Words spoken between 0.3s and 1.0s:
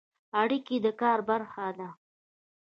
اړیکې د